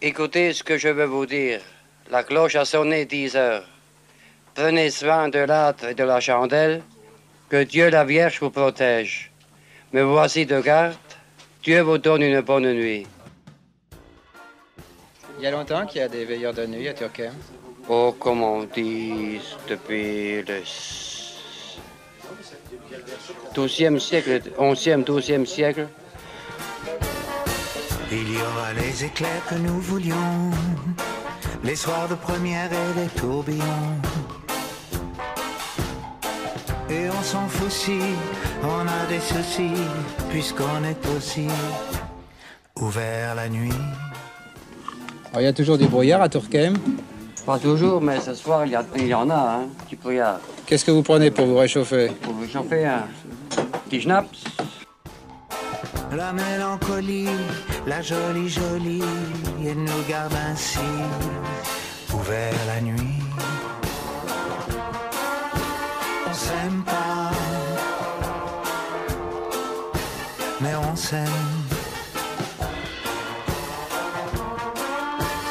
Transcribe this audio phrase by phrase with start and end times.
[0.00, 1.60] Écoutez ce que je veux vous dire.
[2.08, 3.64] La cloche a sonné dix heures.
[4.54, 6.82] Prenez soin de l'âtre et de la chandelle.
[7.48, 9.32] Que Dieu la Vierge vous protège.
[9.92, 10.94] Me voici de garde.
[11.64, 13.08] Dieu vous donne une bonne nuit.
[15.38, 17.32] Il y a longtemps qu'il y a des veilleurs de nuit à Turquem.
[17.88, 20.62] Oh, comme on dit, depuis le
[23.52, 25.88] 12e siècle, 11e, 12e siècle.
[28.10, 30.50] Il y aura les éclairs que nous voulions,
[31.62, 33.96] les soirs de première et les tourbillons.
[36.90, 37.98] Et on s'en fout si
[38.62, 39.82] on a des soucis,
[40.30, 41.48] puisqu'on est aussi
[42.80, 43.70] ouvert la nuit.
[45.30, 46.76] Alors, il y a toujours du brouillard à Turquem.
[47.44, 50.40] Pas toujours, mais ce soir, il y, a- il y en a, hein, petit brouillard.
[50.66, 52.10] Qu'est-ce que vous prenez pour vous réchauffer?
[52.22, 53.04] Pour vous chauffer un
[53.88, 54.28] petit schnaps.
[56.10, 57.28] La mélancolie,
[57.86, 59.02] la jolie jolie,
[59.62, 60.78] elle nous garde ainsi
[62.14, 63.22] ouvert la nuit.
[66.26, 67.30] On s'aime pas,
[70.60, 71.26] mais on s'aime.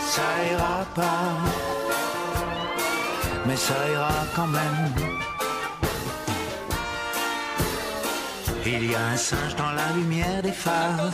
[0.09, 1.38] Ça ira pas,
[3.45, 5.36] mais ça ira quand même.
[8.80, 11.11] Il y a un singe dans la lumière des phares.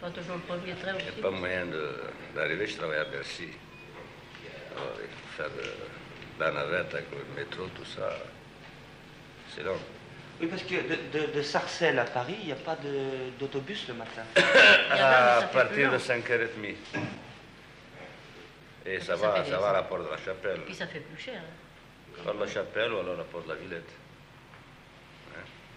[0.00, 1.64] Pas toujours le premier train Il n'y a pas moyen
[2.34, 3.44] d'arriver, je travaille à Bercy.
[4.74, 5.62] Alors, il faut faire de,
[6.38, 8.10] la navette avec le métro, tout ça.
[9.54, 9.76] C'est long.
[10.40, 13.88] Oui, parce que de, de- de Sarcelles à Paris, il n'y a pas de- d'autobus
[13.88, 14.22] le matin.
[14.90, 16.74] À partir de 5h30.
[18.86, 20.60] Et ça ça va, ça va à la porte de la chapelle.
[20.64, 21.34] Puis ça fait plus cher.
[21.40, 22.20] hein.
[22.24, 23.90] Porte de la chapelle ou alors la porte de la Villette.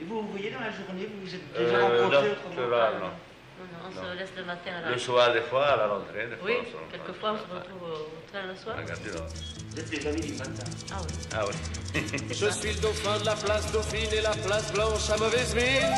[0.02, 3.12] Et vous, vous voyez dans la journée, vous vous êtes déjà Euh, rencontrés non, autrement
[3.60, 3.66] non.
[3.86, 4.14] On Non.
[4.14, 6.54] se laisse le matin à la Le soir, des fois, à la rentrée, des Oui,
[6.72, 6.80] fois.
[6.86, 8.78] on se- quelquefois on se retrouve au train le soir.
[8.78, 8.84] Là.
[8.84, 10.64] Vous êtes des amis du matin.
[10.92, 11.14] Ah oui.
[11.36, 12.02] Ah oui.
[12.32, 15.96] Je suis le dauphin de la place Dauphine et la place Blanche à mauvaise mine.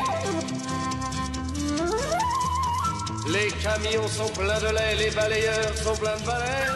[3.32, 6.68] Les camions sont pleins de lait, les balayeurs sont pleins de balais.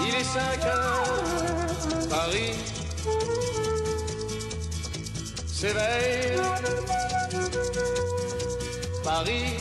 [0.00, 2.54] Il est 5 heures, Paris
[5.46, 6.40] s'éveille.
[9.04, 9.56] Paris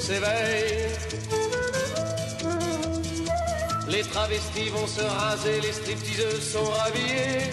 [0.00, 0.88] s'éveille.
[3.88, 7.50] Les travestis vont se raser, les stripteaseuses sont rhabillées.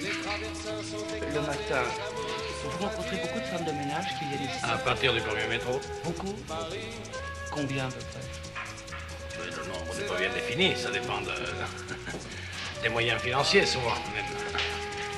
[0.00, 1.04] Les traversins sont
[1.34, 1.82] Le matin,
[2.64, 4.60] vous rencontrez beaucoup de femmes de ménage qui viennent ici.
[4.62, 5.80] À partir du premier métro.
[6.04, 6.34] Beaucoup
[7.50, 9.44] Combien à peu près?
[9.44, 11.32] Le nombre n'est pas bien défini, ça dépend de-
[12.82, 14.24] des moyens financiers souvent même.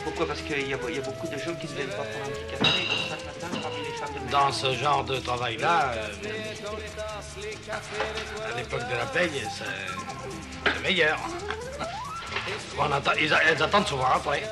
[0.05, 0.27] Pourquoi?
[0.27, 2.45] Parce qu'il y, y a beaucoup de gens qui ne viennent pas prendre un petit
[2.51, 4.31] café comme ça le matin parmi les femmes de ménage.
[4.33, 6.09] Dans ce genre de travail-là, euh,
[8.53, 11.19] à l'époque de la paye, c'est meilleur.
[12.79, 14.43] On attend- ils, a- elles attendent souvent après.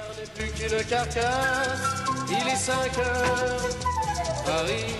[0.89, 1.79] carcasse.
[2.31, 3.61] Il est 5 heures,
[4.47, 4.95] Paris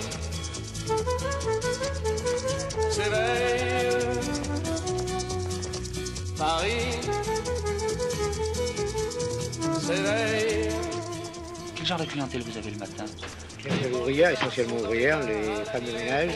[2.91, 4.19] s'éveille.
[6.37, 6.99] Paris
[9.83, 10.69] s'éveille.
[11.75, 13.05] Quel genre de clientèle vous avez le matin?
[13.65, 16.31] Les ouvrières, essentiellement ouvrières, les femmes de ménage,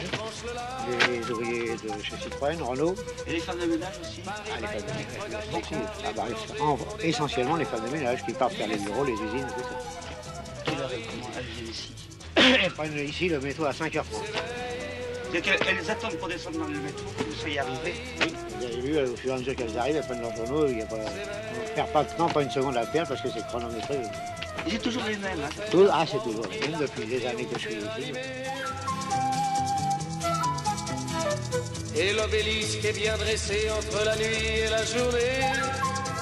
[1.10, 2.96] les ouvriers de chez Citroën, Renault.
[3.28, 4.22] Et les femmes de ménage aussi?
[4.26, 4.32] Ah,
[4.62, 5.76] les femmes de ménage, beaucoup.
[6.06, 6.24] Ah, bah,
[6.62, 10.64] en- essentiellement les femmes de ménage qui partent faire les bureaux, les usines, tout ça.
[10.66, 11.92] Quelle heure comment elles viennent ici?
[12.64, 14.04] Elles prennent ici le métro à 5h30.
[15.32, 17.94] C'est-à-dire qu'elles attendent pour descendre dans le métro que vous soyez arrivé.
[18.22, 20.68] Oui, vous avez vu, au fur et à mesure qu'elles arrivent, elles prennent leurs journaux,
[20.68, 20.96] il n'y a pas...
[21.78, 24.00] Perd pas, non, pas une seconde à perdre parce que c'est chronométré.
[24.68, 25.40] C'est toujours les mêmes.
[25.46, 25.64] Hein.
[25.70, 28.14] Tout- ah, c'est toujours les mêmes depuis des années que je suis ici.
[31.96, 35.52] Et l'obélisque est bien dressé entre la nuit et la journée.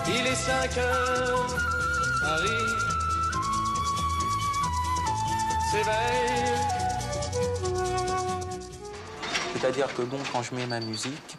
[0.10, 1.48] Il est 5 heures,
[2.22, 2.50] Paris
[5.72, 6.56] s'éveille.
[9.54, 11.38] C'est-à-dire que bon, quand je mets ma musique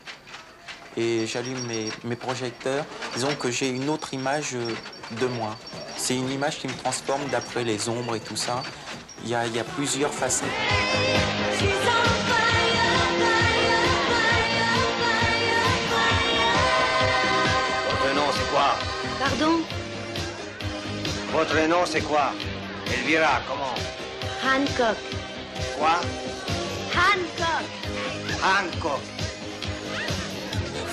[0.97, 2.85] et j'allume mes, mes projecteurs,
[3.15, 4.75] disons que j'ai une autre image euh,
[5.21, 5.57] de moi.
[5.97, 8.63] C'est une image qui me transforme d'après les ombres et tout ça.
[9.25, 10.49] Il y a, il y a plusieurs facettes.
[17.91, 18.77] Votre nom, c'est quoi?
[19.19, 19.61] Pardon?
[21.33, 22.33] Votre nom, c'est quoi?
[22.87, 23.75] Elvira, comment?
[24.45, 24.97] Hancock.
[25.79, 26.01] Quoi?
[26.95, 27.67] Hancock.
[28.43, 29.26] Hancock.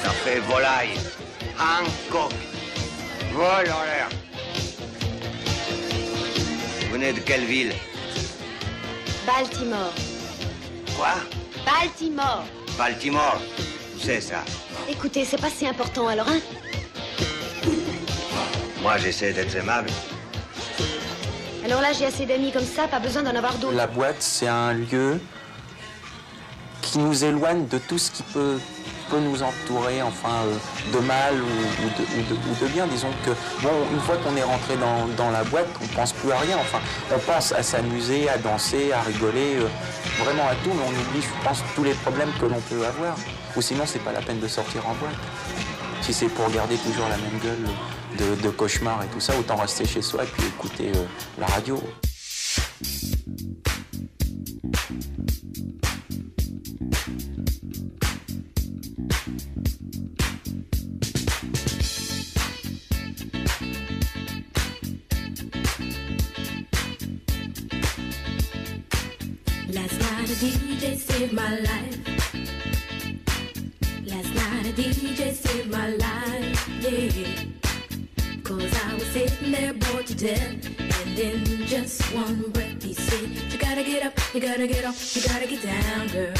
[0.03, 0.99] Ça fait volaille.
[1.57, 2.33] Hancock.
[3.31, 4.09] Vol en l'air.
[6.81, 7.71] Vous venez de quelle ville
[9.25, 9.93] Baltimore.
[10.97, 11.13] Quoi
[11.65, 12.43] Baltimore.
[12.77, 13.39] Baltimore.
[13.95, 14.43] Où c'est ça
[14.89, 16.39] Écoutez, c'est pas si important alors, hein
[18.81, 19.89] Moi, j'essaie d'être aimable.
[21.63, 23.73] Alors là, j'ai assez d'amis comme ça, pas besoin d'en avoir d'autres.
[23.73, 25.21] La boîte, c'est un lieu
[26.81, 28.59] qui nous éloigne de tout ce qui peut,
[29.13, 30.57] peut nous entourer, enfin, euh,
[30.91, 32.87] de mal ou, de, bien.
[32.87, 33.29] Disons que,
[33.61, 36.57] bon, une fois qu'on est rentré dans, la boîte, on pense plus à rien.
[36.57, 36.79] Enfin,
[37.13, 39.67] on pense à s'amuser, à danser, à rigoler, euh,
[40.23, 43.15] vraiment à tout, mais on oublie, je pense, tous les problèmes que l'on peut avoir.
[43.55, 45.13] Ou sinon, c'est pas la peine de sortir en boîte.
[46.01, 47.69] Si c'est pour garder toujours la même gueule
[48.17, 51.05] de, de cauchemar et tout ça, autant rester chez soi et puis écouter euh,
[51.39, 51.79] la radio.
[70.33, 71.97] A DJ saved my life.
[74.07, 78.41] Last night a DJ saved my life, yeah.
[78.43, 80.65] Cause I was sitting there bored to death.
[80.79, 85.15] And in just one breath he said, You gotta get up, you gotta get off,
[85.15, 86.33] you gotta get down, girl.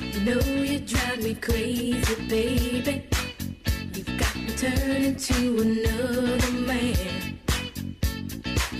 [0.00, 3.06] You know you drive me crazy, baby.
[3.92, 7.15] You've got me turning to another man.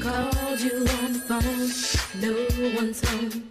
[0.07, 1.69] Called you on the phone,
[2.23, 2.33] no
[2.77, 3.51] one's home.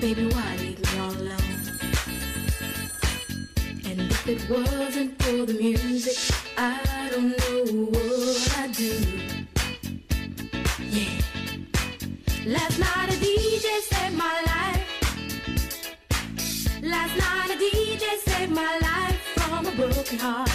[0.00, 1.62] Baby, why leave me all alone?
[3.84, 6.93] And if it wasn't for the music, I
[19.94, 20.50] broken heart.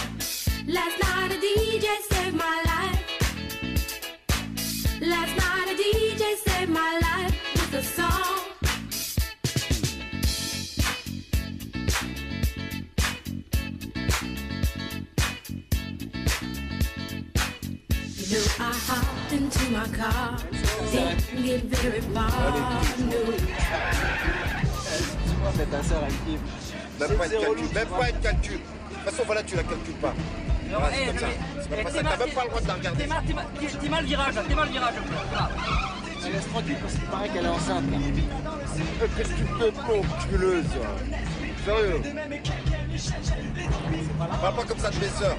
[0.66, 3.00] Last night a DJ saved my life.
[5.00, 8.38] Last night a DJ saved my life with a song.
[18.18, 20.36] You know I hopped into my car,
[20.92, 22.30] didn't get very far.
[23.10, 23.20] No.
[26.98, 28.79] Même pas calcul, même pas calcul.
[29.00, 30.12] De toute façon, voilà, tu la calcules pas.
[30.70, 31.26] Voilà, c'est comme ça.
[31.62, 33.04] C'est pas ça, t'as même pas le droit de la regarder.
[33.80, 34.94] T'es mal, virage, là, t'es mal virage.
[35.30, 35.48] Voilà.
[36.26, 37.84] Elle laisse tranquille parce qu'il paraît qu'elle est enceinte.
[37.90, 37.98] là.
[37.98, 40.64] Euh, Qu'est-ce que tu fais, pauvre culeuse
[41.64, 42.02] Sérieux?
[44.42, 45.36] Parle pas comme ça de mes sœurs.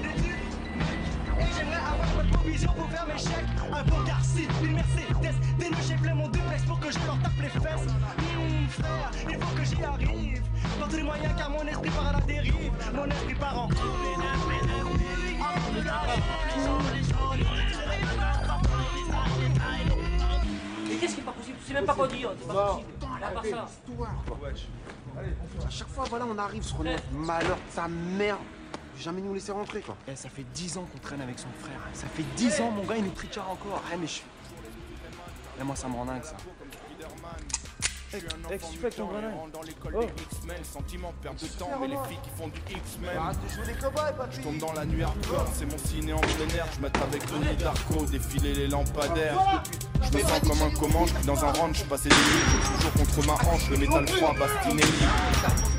[2.52, 3.46] Provision pour faire mes chèques.
[3.72, 5.34] Un beau Garci, une Mercedes.
[5.58, 7.86] Des nœuds j'ai plein mon duplex pour que je leur tape les fesses.
[7.88, 10.42] Hum, frère, il faut que j'y arrive.
[10.78, 12.72] Par tous les moyens car mon esprit part à la dérive.
[12.94, 13.68] Mon esprit part en
[20.88, 21.56] Mais qu'est-ce qui est pas possible?
[21.58, 22.86] Tu sais même pas quoi dire, c'est pas possible.
[23.24, 23.68] À part ça.
[25.66, 28.40] À chaque fois, voilà, on arrive sur notre malheur, sa merde.
[28.98, 29.96] Jamais nous laisser rentrer, quoi.
[30.06, 31.78] Eh, ça fait 10 ans qu'on traîne avec son frère.
[31.94, 33.82] Ça fait 10 ans, mon gars, il nous trichard encore.
[33.92, 34.20] Eh, mais je.
[35.60, 36.36] Eh, moi, ça me rend dingue, ça.
[38.14, 40.00] Eh, qu'est-ce que tu fais ton grenade dans l'école Oh.
[40.04, 43.16] des X-Men, sentiment, perte de temps, mais les filles qui font du X-Men.
[43.16, 44.36] Arrête de jouer les cobayes, papy.
[44.36, 46.66] Je tombe dans la nuit hardcore, c'est mon ciné en plein air.
[46.76, 49.62] Je m'attends avec Tony Darko, défiler les lampadaires.
[50.02, 53.26] Je me sens comme un commande, je dans un ranch, passé des nuits, toujours contre
[53.26, 55.06] ma hanche, le métal froid, Bastinelli.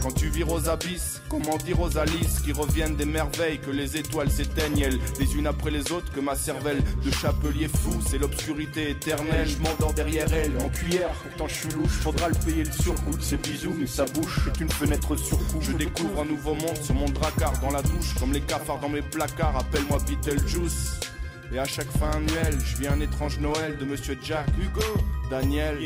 [0.01, 3.97] Quand tu vires aux abysses, comment dire aux Alice qui reviennent des merveilles, que les
[3.97, 8.17] étoiles s'éteignent, elles, les unes après les autres, que ma cervelle de chapelier fou, c'est
[8.17, 9.47] l'obscurité éternelle.
[9.47, 11.99] Je m'endors derrière elle, en cuillère, pourtant je suis louche.
[12.01, 15.39] Faudra le payer le surcoût de ses bisous, mais sa bouche est une fenêtre sur.
[15.61, 18.89] Je découvre un nouveau monde sur mon dracard dans la douche, comme les cafards dans
[18.89, 21.12] mes placards, appelle-moi Beetlejuice.
[21.53, 24.81] Et à chaque fin annuelle, je vis un étrange Noël de Monsieur Jack, Hugo,
[25.29, 25.77] Daniel.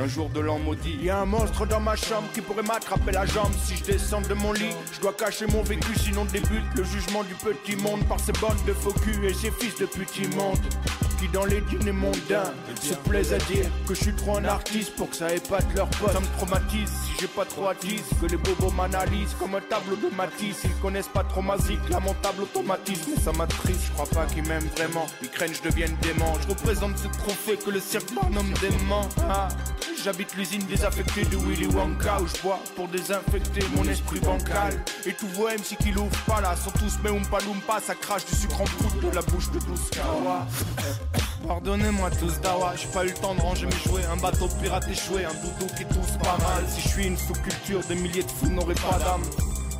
[0.00, 0.96] Un jour de l'an maudit.
[1.02, 4.22] Y a un monstre dans ma chambre qui pourrait m'attraper la jambe si je descends
[4.22, 4.74] de mon lit.
[4.92, 8.56] Je dois cacher mon vécu, sinon débute le jugement du petit monde par ces bandes
[8.66, 10.58] de faux culs et ces fils de petits monde
[11.18, 14.94] qui dans les dîners mondains se plaisent à dire que je suis trop un artiste
[14.96, 16.12] pour que ça épate leur pote.
[16.12, 19.96] Ça me traumatise si j'ai pas trop à que les bobos m'analysent comme un tableau
[19.96, 20.62] de Matisse.
[20.64, 23.86] Ils connaissent pas trop ma zik, lamentable automatisme, mais ça m'attriste.
[23.86, 25.06] Je crois pas qu'ils m'aiment vraiment.
[25.22, 26.32] Ils craignent je devienne dément.
[26.42, 29.08] Je représente ce trophée que le cirque nomme dément.
[29.28, 29.48] Ah,
[30.06, 34.72] j'habite l'usine désaffectée de Willy Wonka Où je bois pour désinfecter mon esprit bancal.
[35.04, 38.24] Et tous vos MC qui l'ouvrent pas là Sont tous mais oumpa loumpa Ça crache
[38.24, 40.46] du sucre en poudre de la bouche de douce kawa.
[41.48, 44.04] Pardonnez-moi tous dawa, j'ai pas eu le temps de ranger mes jouets.
[44.04, 46.64] Un bateau pirate échoué, un doudou qui tousse pas mal.
[46.68, 49.22] Si je suis une sous-culture, des milliers de fous n'auraient pas d'âme.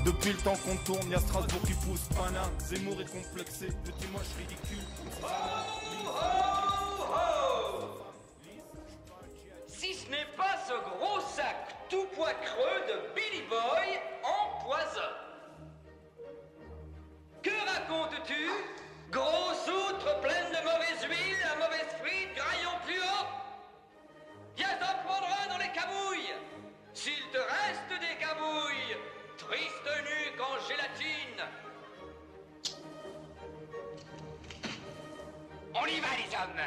[0.04, 4.34] Depuis le temps qu'on tourne, y'a Strasbourg qui pousse Panin, Zemmour est complexé, petit moche
[4.38, 4.84] ridicule.
[9.86, 15.12] Si ce n'est pas ce gros sac tout poids creux de Billy Boy en poison.
[17.40, 18.50] Que racontes-tu?
[19.12, 23.26] Grosse outre pleine de mauvaise huile, à mauvaise frite, graillon plus haut.
[24.56, 26.34] Viens t'en prendre un dans les camouilles
[26.92, 28.96] S'il te reste des camouilles,
[29.38, 31.44] triste nuque en gélatine.
[35.74, 36.60] On y va les hommes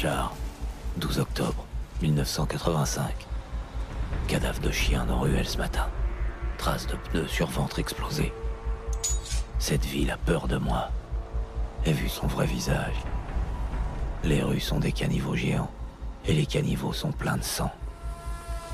[0.00, 0.30] Journal de Rorschach,
[0.98, 1.64] 12 octobre
[2.02, 3.26] 1985.
[4.28, 5.86] Cadavre de chien dans ruelle ce matin.
[6.56, 8.32] Traces de pneus sur ventre explosé.
[9.58, 10.90] Cette ville a peur de moi.
[11.84, 12.94] Ai vu son vrai visage.
[14.22, 15.70] Les rues sont des caniveaux géants.
[16.26, 17.72] Et les caniveaux sont pleins de sang.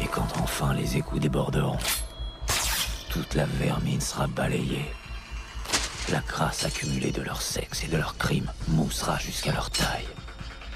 [0.00, 1.78] Et quand enfin les égouts déborderont,
[3.08, 4.90] toute la vermine sera balayée.
[6.10, 10.06] La crasse accumulée de leur sexe et de leurs crimes moussera jusqu'à leur taille.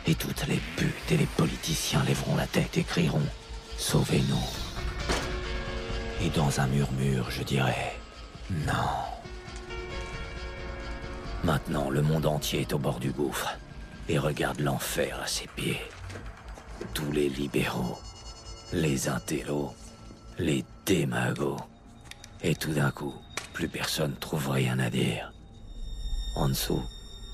[0.09, 3.27] Et toutes les putes et les politiciens lèveront la tête et crieront
[3.77, 4.47] Sauvez-nous.
[6.23, 7.95] Et dans un murmure, je dirais
[8.67, 8.73] Non.
[11.45, 13.59] Maintenant, le monde entier est au bord du gouffre
[14.09, 15.83] et regarde l'enfer à ses pieds.
[16.95, 17.99] Tous les libéraux,
[18.73, 19.75] les intellos,
[20.39, 21.61] les démagos.
[22.43, 23.15] Et tout d'un coup,
[23.53, 25.35] plus personne trouve rien à dire.
[26.35, 26.83] En dessous,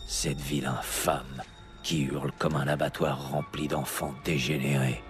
[0.09, 1.41] cette ville infâme
[1.85, 5.03] qui hurle comme un abattoir rempli d'enfants dégénérés.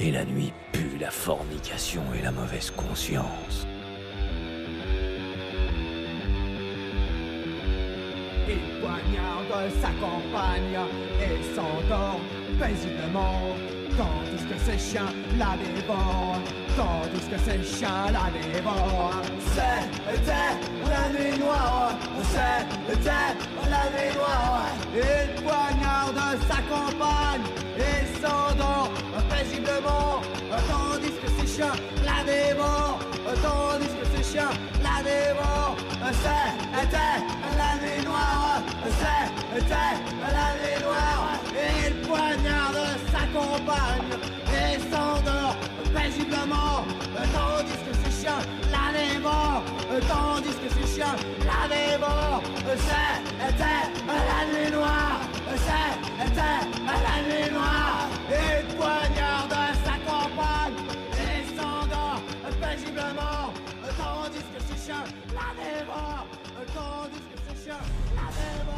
[0.00, 3.66] Et la nuit pue la fornication et la mauvaise conscience.
[8.48, 10.80] Il poignarde sa compagne
[11.20, 12.20] et s'endort
[12.58, 13.54] paisiblement.
[13.96, 16.40] Tandis que ses chiens la dévorent,
[16.76, 19.22] tandis que ses chiens la dévorent.
[19.54, 20.58] C'était
[20.90, 21.93] la nuit noire,
[36.84, 37.20] était
[37.56, 39.94] la vie noire, c'était
[40.36, 41.40] la vie noire.
[41.62, 42.80] Et il poignarde
[43.12, 44.12] sa compagne
[44.60, 44.78] et
[45.94, 46.84] paisiblement.
[47.32, 48.38] Tandis que ce chien
[48.70, 49.64] la mort,
[50.08, 51.14] tandis que ce chien
[51.48, 52.42] la dévore.
[52.76, 53.84] C'était
[54.28, 55.13] la nuit noire.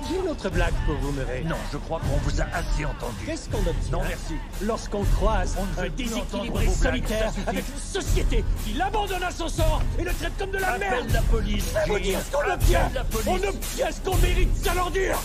[0.09, 1.43] J'ai une autre blague pour vous, Murray.
[1.45, 3.27] Non, je crois qu'on vous a assez entendu.
[3.27, 4.35] Qu'est-ce qu'on obtient Non, merci.
[4.63, 10.05] Lorsqu'on croise On un déséquilibré solitaire avec une société qui l'abandonne à son sort et
[10.05, 12.03] le traite comme de la Appelle merde la police, Ça vous Jim.
[12.05, 12.91] dire ce qu'on Appelle obtient.
[13.27, 15.19] On obtient ce qu'on mérite, sale ordure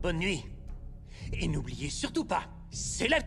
[0.00, 0.44] Bonne nuit.
[1.32, 3.18] Et n'oubliez surtout pas, c'est la...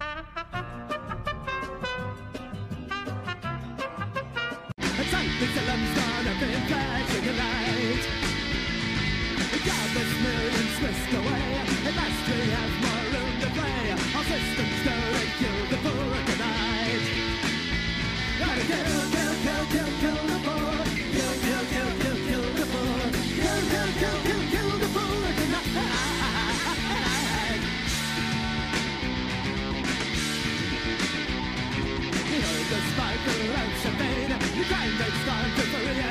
[34.56, 35.64] you grind and start to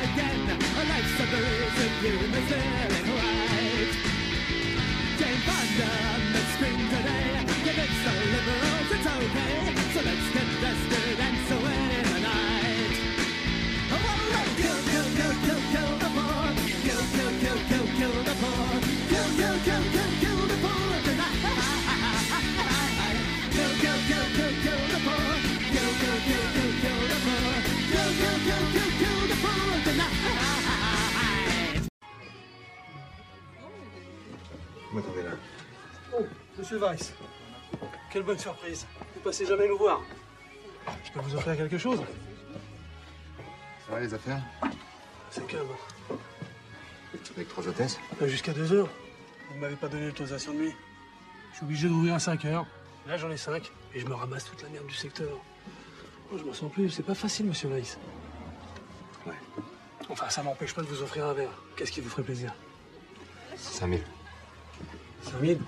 [0.04, 0.40] again.
[0.50, 1.26] A life's a
[2.02, 3.04] you
[5.47, 6.34] abandoned
[36.85, 37.12] Weiss.
[38.11, 38.87] Quelle bonne surprise.
[39.14, 40.01] Vous passez jamais nous voir.
[41.05, 42.01] Je peux vous offrir quelque chose?
[43.87, 44.40] Ça va les affaires?
[45.31, 45.66] C'est calme.
[47.37, 47.99] Avec trois hôtesses?
[48.23, 48.88] Euh, Jusqu'à deux heures.
[49.49, 50.75] Vous ne m'avez pas donné l'autorisation de nuit.
[51.53, 52.66] Je suis obligé d'ouvrir à 5 heures.
[53.07, 55.29] Là, j'en ai 5 et je me ramasse toute la merde du secteur.
[56.33, 56.90] Oh, je m'en sens plus.
[56.90, 57.99] C'est pas facile, monsieur Weiss.
[59.27, 59.35] Ouais.
[60.09, 61.51] Enfin, ça m'empêche pas de vous offrir un verre.
[61.77, 62.55] Qu'est-ce qui vous ferait plaisir?
[63.57, 64.03] 5000.
[65.23, 65.59] 5000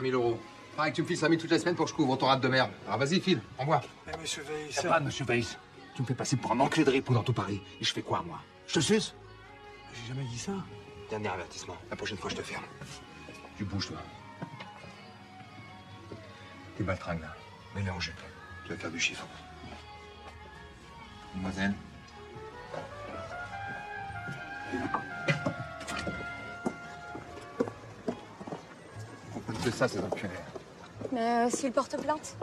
[0.00, 0.40] 5000 euros.
[0.76, 2.40] Pareil que tu me files 5000 toutes les semaines pour que je couvre ton rate
[2.40, 2.70] de merde.
[2.86, 3.82] Alors vas-y, file, envoie.
[4.06, 4.74] Mais monsieur Weiss...
[4.74, 5.58] Ça va, monsieur Weiss
[5.94, 7.60] Tu me fais passer pour un enculé de ripou dans tout Paris.
[7.80, 8.40] Et je fais quoi, moi?
[8.66, 9.14] Je te suce?
[9.92, 10.52] J'ai jamais dit ça.
[11.10, 11.76] Dernier avertissement.
[11.90, 12.64] La prochaine fois, je te ferme.
[13.58, 13.98] Tu bouges, toi.
[16.78, 17.34] Tes baltringues, là.
[17.74, 18.14] Mets-les en jupe.
[18.64, 19.26] Tu vas faire du chiffon.
[21.34, 21.74] Mademoiselle
[29.80, 30.28] ça, ces enculés.
[31.10, 32.36] Mais euh, s'il porte plainte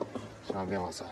[0.48, 1.06] Ça, on verra ça.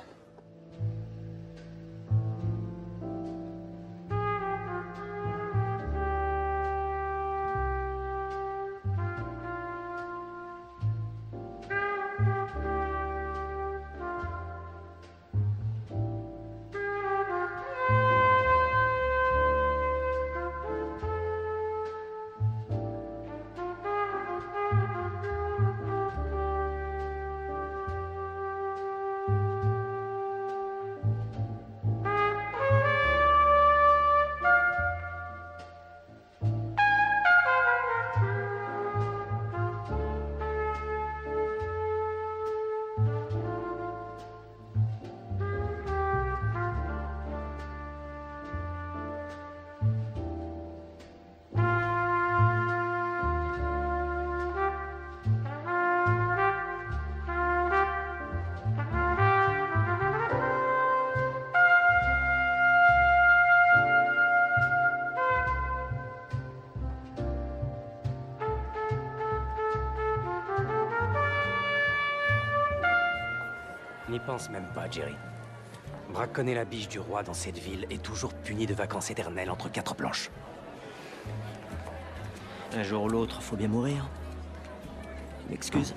[74.36, 75.16] Pense même pas, Jerry.
[76.10, 79.72] Braconner la biche du roi dans cette ville est toujours puni de vacances éternelles entre
[79.72, 80.30] quatre planches.
[82.74, 84.10] Un jour ou l'autre, faut bien mourir.
[85.48, 85.96] Une excuse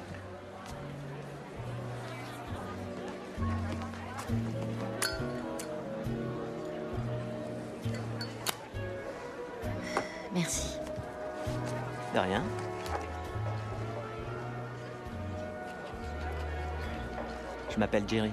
[18.09, 18.33] Jerry.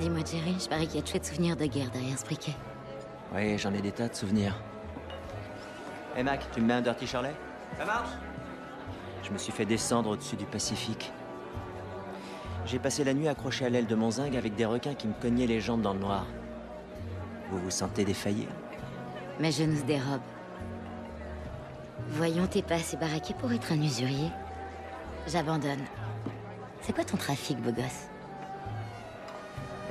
[0.00, 2.56] Dis-moi, Jerry, je parie qu'il y a de chouettes souvenirs de guerre derrière ce briquet.
[3.34, 4.60] Oui, j'en ai des tas de souvenirs.
[6.16, 7.34] Hé Mac, tu me mets un Dirty Charlet
[7.78, 8.10] Ça marche?
[9.22, 11.12] Je me suis fait descendre au-dessus du Pacifique.
[12.66, 15.14] J'ai passé la nuit accroché à l'aile de mon zinc avec des requins qui me
[15.14, 16.26] cognaient les jambes dans le noir.
[17.50, 18.48] Vous vous sentez défaillir
[19.38, 20.20] Ma genoux se dérobe.
[22.08, 24.30] Voyons, t'es pas assez baraqué pour être un usurier.
[25.28, 25.84] J'abandonne.
[26.80, 28.08] C'est quoi ton trafic, beau gosse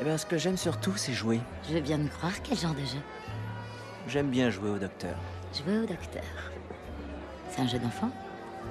[0.02, 1.40] Eh bien, ce que j'aime surtout, c'est jouer.
[1.70, 2.98] Je veux bien me croire quel genre de jeu
[4.08, 5.16] J'aime bien jouer au docteur.
[5.54, 6.24] Jouer au docteur.
[7.50, 8.10] C'est un jeu d'enfant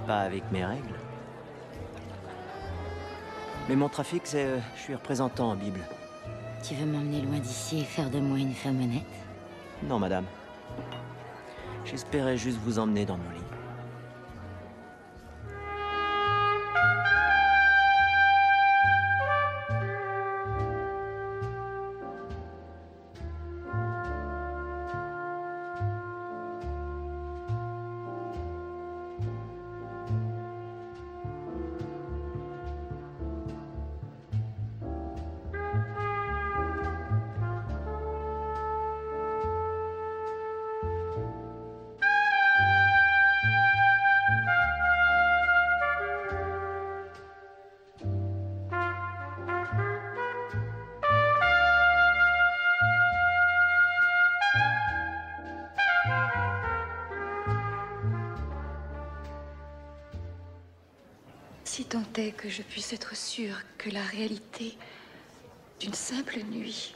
[0.09, 0.95] Pas avec mes règles.
[3.69, 4.45] Mais mon trafic, c'est...
[4.45, 5.79] euh, je suis représentant en Bible.
[6.65, 9.05] Tu veux m'emmener loin d'ici et faire de moi une femme honnête?
[9.85, 10.25] Non, madame.
[11.85, 13.60] J'espérais juste vous emmener dans mon lit.
[61.81, 64.77] Si tant est que je puisse être sûre que la réalité
[65.81, 66.95] d'une simple nuit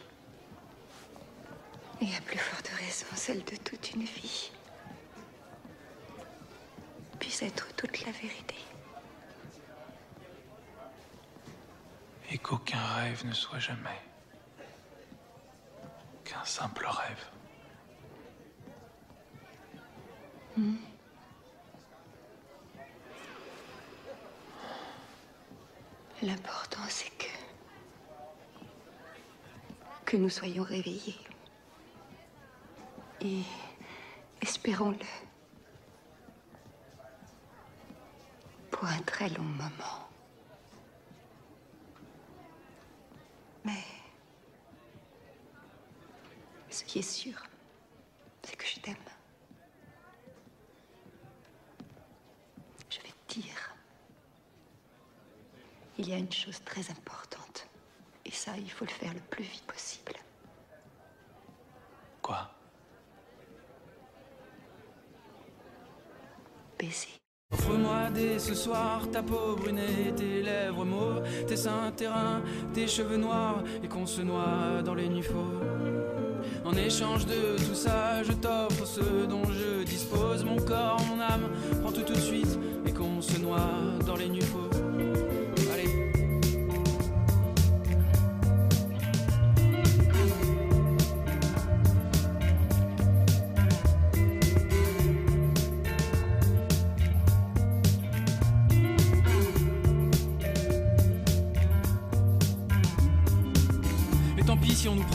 [2.03, 4.53] et à plus forte raison celle de toute une vie
[7.19, 8.57] puisse être toute la vérité.
[12.31, 14.03] Et qu'aucun rêve ne soit jamais
[16.25, 17.25] qu'un simple rêve.
[20.59, 20.77] Hmm.
[26.25, 27.27] L'important c'est que
[30.07, 31.19] que nous soyons réveillés
[33.21, 33.43] et
[34.41, 34.97] espérons-le
[38.71, 40.09] pour un très long moment.
[43.67, 43.85] Mais
[46.71, 47.37] ce qui est sûr,
[48.45, 48.97] c'est que je t'aime.
[52.89, 53.75] Je vais te dire.
[56.05, 57.67] Il y a une chose très importante.
[58.27, 60.13] Et ça, il faut le faire le plus vite possible.
[62.21, 62.51] Quoi?
[66.79, 67.09] Baiser.
[67.53, 72.43] Offre-moi dès ce soir ta peau brunée, tes lèvres mauves, tes seins terrains,
[72.75, 75.65] tes cheveux noirs, et qu'on se noie dans les nuits fauves.
[76.67, 81.49] En échange de tout ça, je t'offre ce dont je dispose, mon corps, mon âme,
[81.81, 83.71] prends tout tout de suite, et qu'on se noie
[84.05, 84.84] dans les nuits fauves.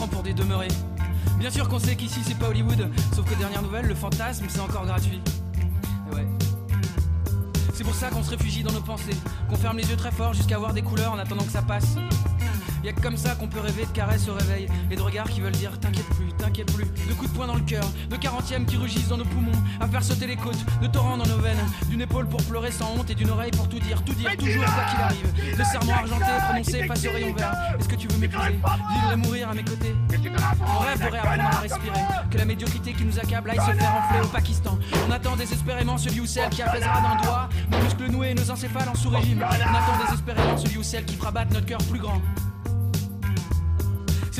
[0.08, 0.68] Pour des demeurés.
[1.38, 4.60] Bien sûr qu'on sait qu'ici c'est pas Hollywood, sauf que dernière nouvelle, le fantasme c'est
[4.60, 5.20] encore gratuit.
[7.74, 9.16] C'est pour ça qu'on se réfugie dans nos pensées,
[9.48, 11.96] qu'on ferme les yeux très fort jusqu'à voir des couleurs en attendant que ça passe.
[12.82, 15.40] Y'a que comme ça qu'on peut rêver de caresses au réveil et de regards qui
[15.40, 18.64] veulent dire t'inquiète plus, t'inquiète plus, de coups de poing dans le cœur, de quarantièmes
[18.64, 21.58] qui rugissent dans nos poumons, à faire sauter les côtes, de torrents dans nos veines,
[21.88, 24.64] d'une épaule pour pleurer sans honte et d'une oreille pour tout dire, tout dire, toujours
[24.64, 27.52] quoi qu'il arrive, de serments argentés prononcés face au rayon vert.
[27.78, 31.44] Est-ce que tu veux m'épouser, vivre et mourir à mes côtés On rêve de réapprendre
[31.44, 34.78] à respirer, que la médiocrité qui nous accable aille se faire enfler au Pakistan.
[35.06, 38.50] On attend désespérément celui ou celle qui apaisera d'un doigt nos muscles noués et nos
[38.50, 39.42] encéphales en sous-régime.
[39.42, 42.20] On attend désespérément celui ou celle qui fera battre notre cœur plus grand.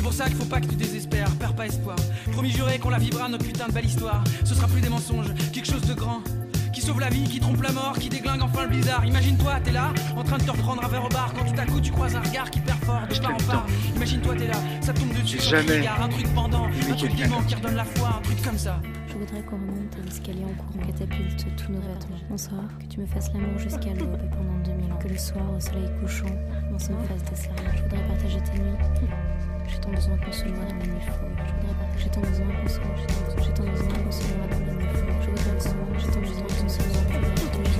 [0.01, 1.95] C'est pour ça qu'il faut pas que tu désespères, perds pas espoir.
[2.31, 4.23] Promis juré qu'on la vivra notre putain de belle histoire.
[4.43, 6.23] Ce sera plus des mensonges, quelque chose de grand.
[6.73, 9.05] Qui sauve la vie, qui trompe la mort, qui déglingue enfin le blizzard.
[9.05, 11.67] Imagine-toi, t'es là, en train de te reprendre un verre au bar, quand tout à
[11.67, 13.65] coup tu croises un regard qui perd fort, de part en part.
[13.95, 17.53] Imagine-toi, t'es là, ça tombe dessus, jamais regard, un truc pendant, un truc vivant qui
[17.53, 18.81] redonne la foi, un truc comme ça.
[19.07, 22.17] Je voudrais qu'on remonte à l'escalier en courant catapulte tous nos vêtements.
[22.27, 24.97] Bonsoir, que tu me fasses l'amour jusqu'à l'aube et pendant 2000 ans.
[24.97, 26.25] Que le soir, au soleil couchant,
[26.73, 27.71] on se fasse des serments.
[27.75, 28.71] Je voudrais partager tes nuits
[29.71, 31.31] j'ai tant besoin qu'on se noie dans la nuit fauve.
[31.37, 31.87] Je voudrais pas.
[31.97, 34.87] J'ai tant besoin qu'on se noie, j'ai tant besoin qu'on se noie dans la nuit
[34.93, 35.21] fauve.
[35.21, 35.59] Je voudrais pas.
[35.97, 37.71] J'ai tant besoin qu'on se noie dans la nuit fauve.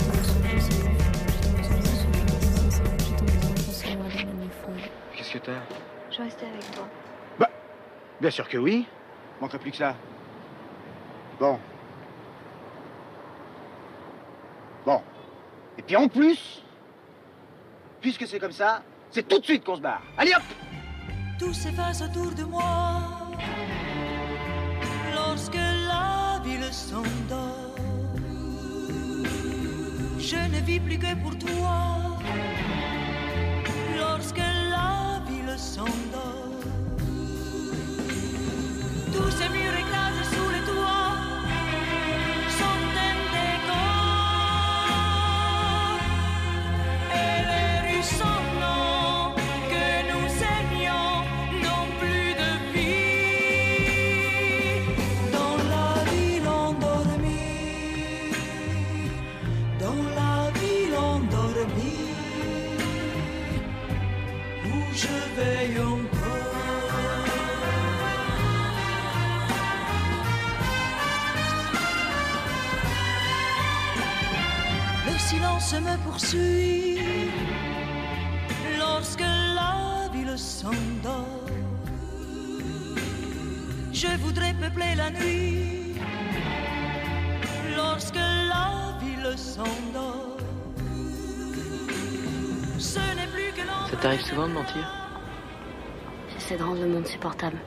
[2.98, 4.84] J'ai tant besoin qu'on se noie dans la nuit fauve.
[5.16, 5.52] Qu'est-ce que t'as?
[6.12, 6.88] Je restais avec toi.
[7.40, 7.50] Bah,
[8.22, 8.88] bien sûr que oui.
[9.42, 9.96] Manquerait plus que ça.
[11.40, 11.60] Bon.
[14.86, 15.02] Bon.
[15.78, 16.64] Et puis en plus,
[18.00, 20.04] puisque c'est comme ça, c'est tout de suite qu'on se barre.
[20.18, 20.44] Allez hop
[21.42, 23.02] tout s'efface autour de moi
[25.16, 27.76] lorsque la ville s'endort.
[30.20, 32.20] Je ne vis plus que pour toi
[33.98, 36.62] lorsque la ville s'endort.
[39.12, 39.81] Tous ces murs
[75.72, 77.00] silence me poursuit
[78.78, 81.46] lorsque la ville s'endort.
[83.94, 85.96] Je voudrais peupler la nuit
[87.76, 90.38] lorsque la ville s'endort.
[92.78, 94.86] Ce n'est plus que Ça t'arrive souvent de mentir?
[96.34, 97.58] J'essaie de rendre le monde supportable.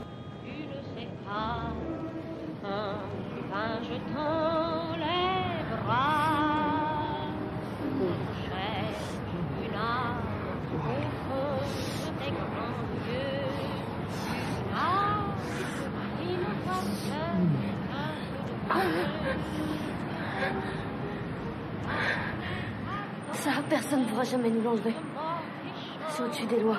[24.44, 24.94] Jamais nous l'enlever.
[26.10, 26.78] C'est au-dessus des lois.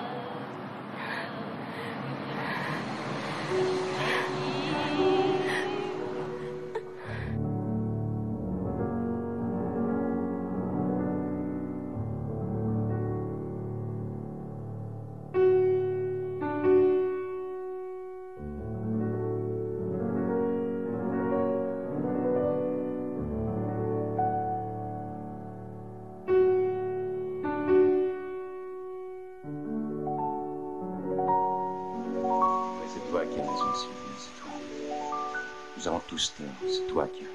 [37.05, 37.25] Es-tu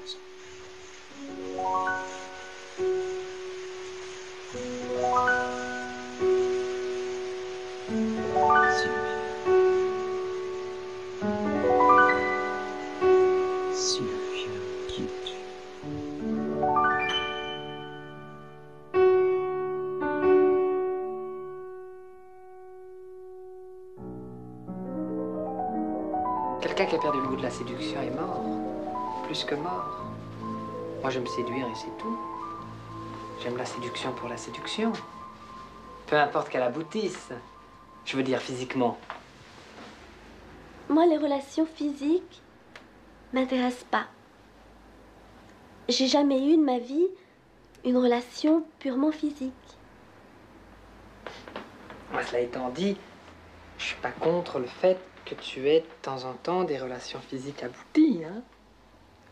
[26.61, 28.60] Quelqu'un qui a perdu le goût de la séduction est mort.
[29.31, 30.03] Plus que mort.
[30.99, 32.19] Moi, j'aime séduire et c'est tout.
[33.41, 34.91] J'aime la séduction pour la séduction.
[36.07, 37.29] Peu importe qu'elle aboutisse.
[38.03, 38.97] Je veux dire physiquement.
[40.89, 42.41] Moi, les relations physiques
[43.31, 44.07] m'intéressent pas.
[45.87, 47.07] J'ai jamais eu de ma vie
[47.85, 49.53] une relation purement physique.
[52.11, 52.97] Moi, cela étant dit,
[53.77, 57.21] je suis pas contre le fait que tu aies de temps en temps des relations
[57.21, 58.41] physiques abouties, hein.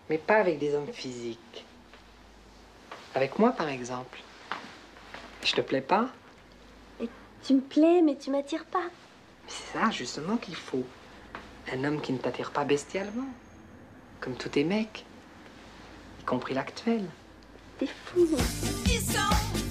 [0.09, 1.65] Mais pas avec des hommes physiques.
[3.15, 4.19] Avec moi, par exemple.
[5.43, 6.09] Je te plais pas
[7.43, 8.89] Tu me plais, mais tu m'attires pas.
[9.47, 10.85] C'est ça, justement, qu'il faut.
[11.71, 13.27] Un homme qui ne t'attire pas bestialement.
[14.19, 15.05] Comme tous tes mecs.
[16.21, 17.05] Y compris l'actuel.
[17.77, 18.27] T'es fou.
[18.85, 19.68] Ils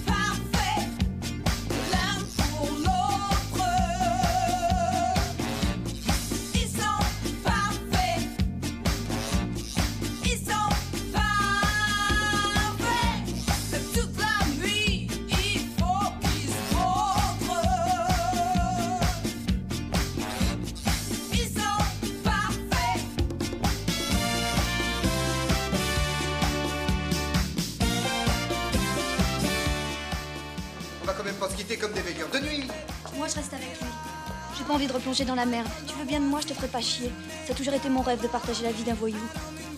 [34.99, 35.67] replonger dans la merde.
[35.87, 37.11] Tu veux bien de moi, je te ferai pas chier.
[37.47, 39.17] Ça a toujours été mon rêve de partager la vie d'un voyou.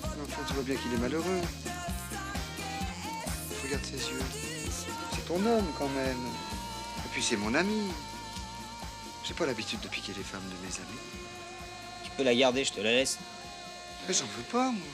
[0.03, 1.41] Enfin, tu vois bien qu'il est malheureux.
[3.63, 4.21] Regarde ses yeux.
[5.13, 6.23] C'est ton homme quand même.
[7.05, 7.83] Et puis c'est mon ami.
[9.23, 10.99] J'ai pas l'habitude de piquer les femmes de mes amis.
[12.03, 13.19] Tu peux la garder, je te la laisse.
[14.07, 14.87] Mais j'en veux pas, moi.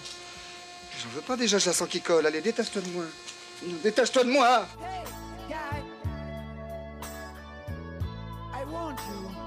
[1.02, 2.26] J'en veux pas déjà, je la sens qui colle.
[2.26, 3.06] Allez, détache-toi de moi.
[3.84, 4.68] Détache-toi de moi
[8.54, 9.47] I want you.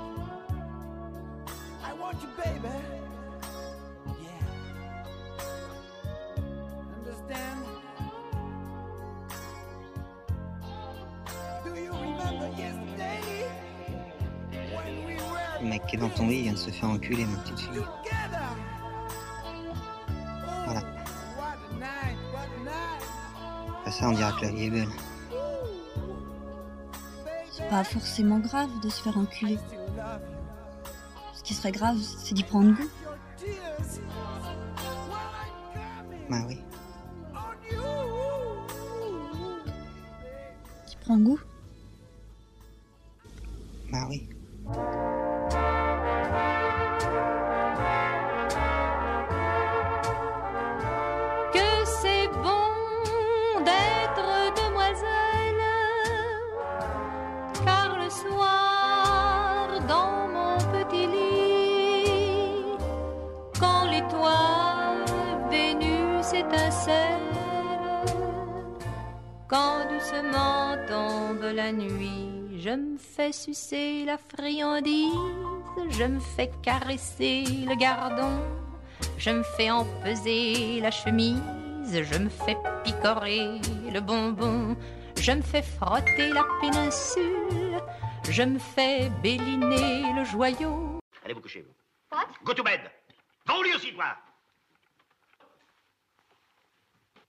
[2.22, 2.74] You, baby.
[4.22, 4.46] Yeah.
[6.96, 7.64] Understand?
[11.64, 13.20] Do you remember yesterday
[14.74, 17.24] when we were Le mec qui est dans ton lit vient de se faire enculer,
[17.24, 17.68] ma petite fille.
[17.74, 18.48] together?
[20.66, 20.80] Voilà.
[21.36, 23.02] What a night, what a night.
[23.80, 24.88] Après ça, on dira que la vie est belle.
[27.52, 29.58] C'est pas forcément grave de se faire enculer.
[31.60, 32.88] Serait grave, c'est d'y prendre goût.
[76.00, 78.40] Je me fais caresser le gardon.
[79.18, 83.60] Je me fais empeser la chemise, je me fais picorer
[83.92, 84.78] le bonbon,
[85.20, 87.82] je me fais frotter la péninsule,
[88.30, 91.00] je me fais béliner le joyau.
[91.22, 92.16] Allez vous coucher, vous.
[92.16, 92.28] What?
[92.44, 92.80] Go to bed.
[93.46, 94.16] Va au lit aussi, toi.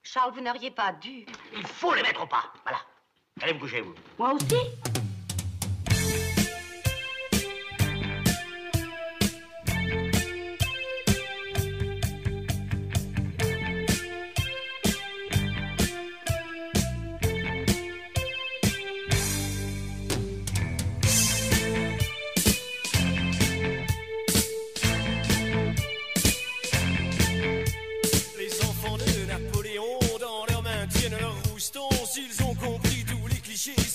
[0.01, 1.25] Charles, vous n'auriez pas dû.
[1.53, 2.53] Il faut les mettre au pas.
[2.63, 2.79] Voilà.
[3.41, 3.95] Allez vous coucher, vous.
[4.17, 5.00] Moi aussi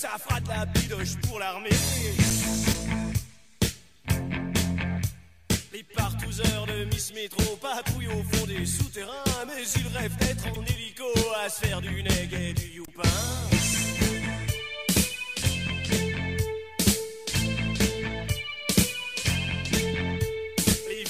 [0.07, 1.71] ça fera de la bidoche pour l'armée.
[5.73, 10.65] Les partouzeurs de Miss Métro patrouillent au fond des souterrains, mais ils rêvent d'être en
[10.65, 11.05] hélico
[11.45, 13.03] à se faire du neg et du youpin.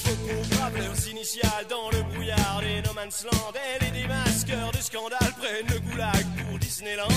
[0.04, 3.52] Faut qu'on grave leurs initiales dans le brouillard des No Man's Land.
[3.54, 7.08] Et les démasqueurs de scandale prennent le goulag pour Disneyland.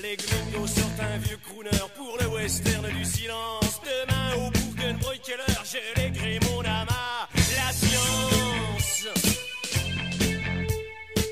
[0.00, 3.80] Les gringos sortent un vieux crooner pour le western du silence.
[3.82, 9.08] Demain au Burgenbrückeler, je léguerai mon à la science.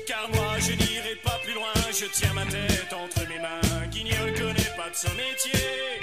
[0.05, 3.87] Car moi je n'irai pas plus loin, je tiens ma tête entre mes mains.
[3.87, 5.99] Guignol connaît pas de son métier,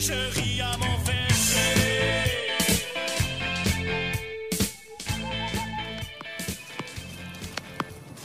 [0.00, 1.28] je ris à m'en faire.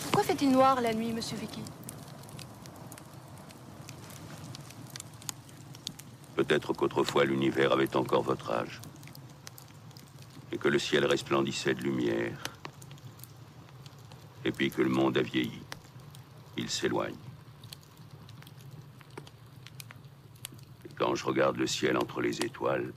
[0.01, 1.61] Pourquoi fait-il noir la nuit, monsieur Vicky?
[6.47, 8.79] Peut-être qu'autrefois l'univers avait encore votre âge.
[10.51, 12.41] Et que le ciel resplendissait de lumière.
[14.45, 15.61] Et puis que le monde a vieilli.
[16.55, 17.15] Il s'éloigne.
[20.85, 22.93] Et quand je regarde le ciel entre les étoiles,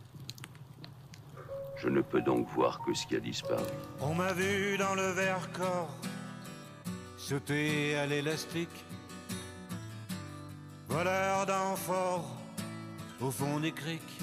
[1.77, 3.65] je ne peux donc voir que ce qui a disparu.
[4.01, 5.97] On m'a vu dans le verre corps
[7.17, 8.85] sauter à l'élastique.
[10.89, 11.47] Voleur
[13.21, 14.21] au fond des criques.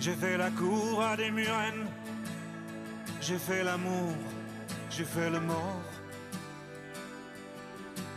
[0.00, 1.86] J'ai fait la cour à des murennes.
[3.20, 4.12] J'ai fait l'amour,
[4.90, 5.80] j'ai fait le mort.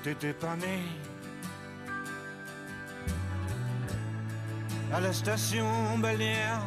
[0.03, 0.81] T'étais pas né.
[4.91, 6.61] À la station balnéaire,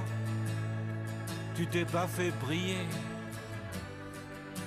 [1.54, 2.86] tu t'es pas fait briller.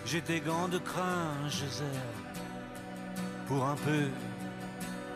[0.05, 1.87] J'ai tes gants de crin, serre.
[3.47, 4.09] Pour un peu,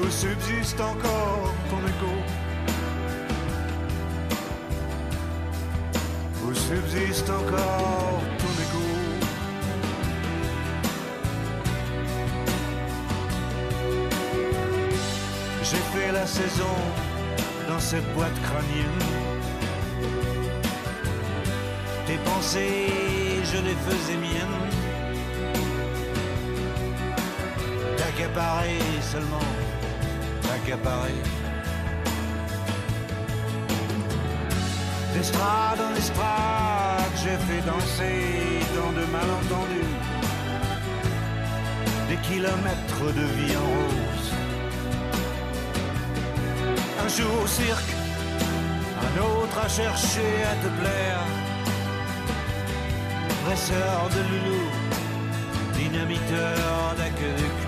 [0.00, 2.12] où subsiste encore ton écho.
[6.44, 8.84] Où subsiste encore ton écho.
[15.62, 16.76] J'ai fait la saison
[17.68, 19.02] dans cette boîte crânienne.
[22.06, 22.86] Tes pensées,
[23.44, 24.58] je les faisais miennes.
[27.98, 29.50] T'accaparer seulement,
[30.68, 31.14] t'accaparer.
[35.14, 39.94] D'estrade en estrade, j'ai fait danser dans de malentendus
[42.08, 44.32] des kilomètres de vie en rose.
[47.04, 47.94] Un jour au cirque,
[49.06, 51.24] un autre à chercher à te plaire.
[53.44, 54.64] Dresseur de loulou,
[55.74, 57.67] dynamiteur d'aqueduc.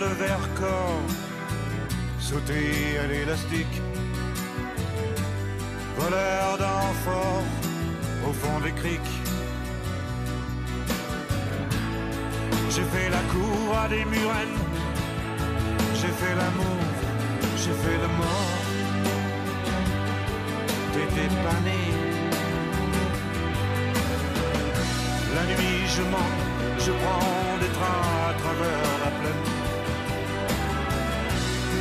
[0.00, 1.02] le verre corps
[2.18, 3.76] sauter à l'élastique.
[5.98, 7.44] Voleur d'enfort
[8.26, 9.14] au fond des criques.
[12.70, 14.60] J'ai fait la cour à des murennes.
[15.98, 16.82] J'ai fait l'amour,
[17.62, 18.56] j'ai fait le mort.
[20.92, 21.60] T'étais pas.
[25.36, 26.32] La nuit, je mens,
[26.78, 29.69] je prends des trains à travers la plaine.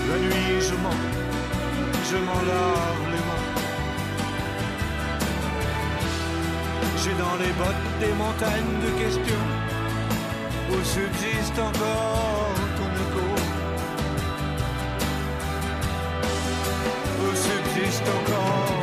[0.09, 1.01] La nuit, je mens,
[2.09, 3.45] je m'en lave les mains.
[7.01, 9.45] J'ai dans les bottes des montagnes de questions
[10.71, 13.27] où subsiste encore ton écho.
[17.21, 18.78] Où subsiste encore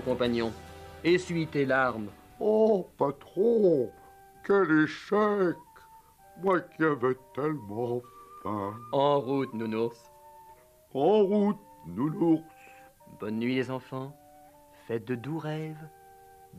[0.00, 0.52] compagnon,
[1.02, 2.10] essuie tes larmes.
[2.40, 3.90] Oh, patron,
[4.44, 5.56] quel échec
[6.42, 8.02] Moi qui avais tellement
[8.42, 8.74] faim.
[8.92, 10.10] En route, nounours.
[10.92, 12.42] En route, nounours.
[13.20, 14.16] Bonne nuit, les enfants.
[14.86, 15.88] Faites de doux rêves.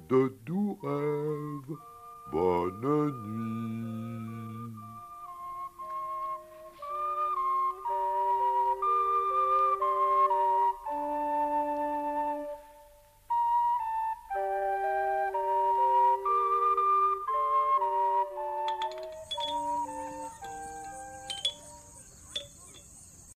[0.09, 1.77] De doux rêves.
[2.31, 4.44] Bonne nuit.